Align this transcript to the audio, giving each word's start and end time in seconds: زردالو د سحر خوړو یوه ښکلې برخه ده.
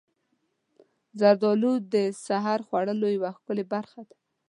زردالو 1.19 1.73
د 1.93 1.95
سحر 2.25 2.59
خوړو 2.67 3.07
یوه 3.15 3.29
ښکلې 3.37 3.65
برخه 3.73 4.01
ده. 4.07 4.15